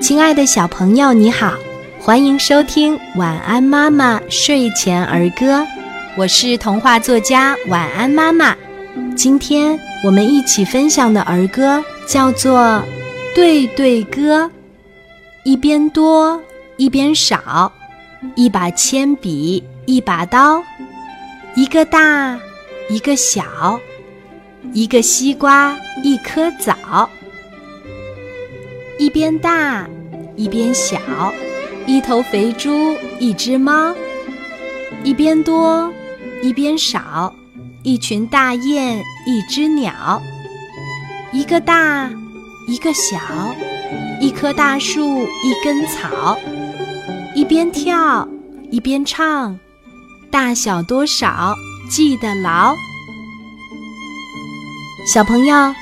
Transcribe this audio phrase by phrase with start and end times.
[0.00, 1.54] 亲爱的小朋友，你好，
[2.00, 5.60] 欢迎收听《晚安妈妈睡前儿歌》，
[6.16, 8.56] 我是童话作家晚安妈妈。
[9.16, 12.60] 今天我们一起分享的儿歌叫做
[13.34, 14.44] 《对对歌》，
[15.44, 16.42] 一边多
[16.76, 17.72] 一边少，
[18.34, 20.60] 一把铅笔一把刀，
[21.54, 22.38] 一个大
[22.90, 23.78] 一个小，
[24.72, 27.08] 一个西瓜一颗枣。
[28.98, 29.88] 一边大，
[30.36, 30.98] 一边小，
[31.86, 33.92] 一头肥猪，一只猫；
[35.02, 35.92] 一边多，
[36.42, 37.34] 一边少，
[37.82, 40.20] 一群大雁，一只鸟；
[41.32, 42.08] 一个大，
[42.68, 43.18] 一个小，
[44.20, 46.38] 一棵大树，一根草；
[47.34, 48.28] 一边跳，
[48.70, 49.58] 一边唱，
[50.30, 51.52] 大小多少
[51.90, 52.72] 记得牢。
[55.04, 55.74] 小朋友，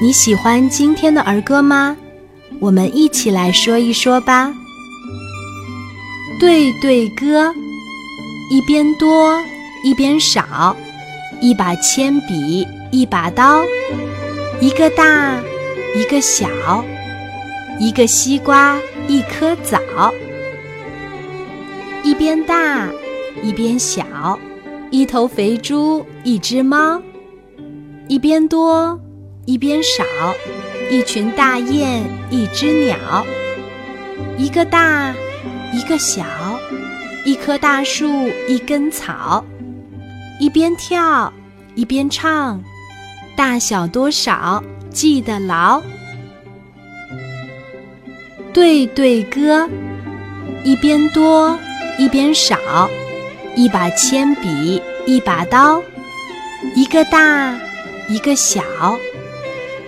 [0.00, 1.96] 你喜欢今天的儿歌吗？
[2.60, 4.54] 我们一起来说一说吧。
[6.38, 7.54] 对对歌，
[8.50, 9.38] 一边多
[9.82, 10.76] 一边少，
[11.40, 13.62] 一把铅笔一把刀，
[14.60, 15.40] 一个大
[15.96, 16.48] 一个小，
[17.78, 19.80] 一个西瓜一颗枣。
[22.02, 22.88] 一边大
[23.42, 24.38] 一边小，
[24.90, 27.00] 一头肥猪一只猫，
[28.08, 28.98] 一边多
[29.50, 30.04] 一边少。
[30.88, 33.26] 一群大雁，一只鸟，
[34.38, 35.12] 一个大，
[35.72, 36.24] 一个小，
[37.24, 39.44] 一棵大树，一根草，
[40.38, 41.32] 一边跳
[41.74, 42.62] 一边唱，
[43.36, 45.82] 大小多少记得牢。
[48.52, 49.68] 对对歌，
[50.62, 51.58] 一边多
[51.98, 52.56] 一边少，
[53.56, 55.82] 一把铅笔一把刀，
[56.76, 57.58] 一个大，
[58.08, 58.62] 一个小。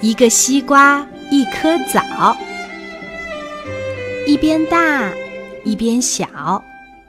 [0.00, 2.36] 一个西瓜，一颗枣，
[4.26, 5.10] 一边大
[5.64, 6.62] 一边小，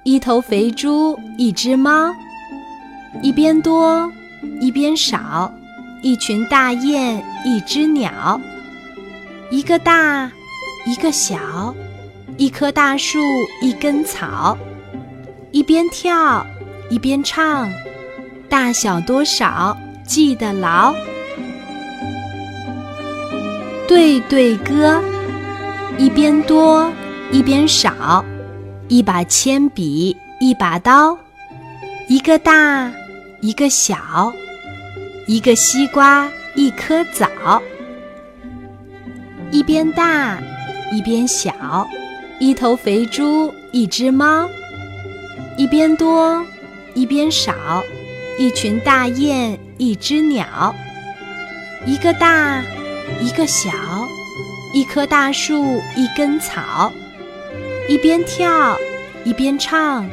[0.03, 2.11] 一头肥猪，一只猫，
[3.21, 4.11] 一边多
[4.59, 5.53] 一边少，
[6.01, 8.41] 一群大雁，一只鸟，
[9.51, 10.31] 一个大
[10.87, 11.75] 一个小，
[12.37, 13.19] 一棵大树，
[13.61, 14.57] 一根草，
[15.51, 16.43] 一边跳
[16.89, 17.69] 一边唱，
[18.49, 19.77] 大小多少
[20.07, 20.95] 记得牢。
[23.89, 25.03] 对对歌，
[25.97, 26.93] 一边多
[27.31, 28.23] 一边少，
[28.87, 31.17] 一把铅笔一把刀，
[32.07, 32.93] 一个大
[33.41, 34.31] 一个小，
[35.25, 37.59] 一个西瓜一颗枣。
[39.49, 40.39] 一边大
[40.93, 41.89] 一边小，
[42.37, 44.47] 一头肥猪一只猫，
[45.57, 46.45] 一边多
[46.93, 47.83] 一边少，
[48.37, 50.75] 一群大雁一只鸟，
[51.87, 52.61] 一个大。
[53.21, 53.71] 一个小，
[54.73, 56.91] 一棵大树，一根草，
[57.87, 58.77] 一边跳
[59.23, 60.09] 一边唱，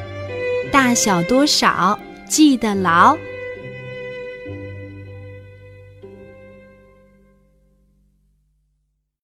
[0.72, 3.16] 大小多少记得牢。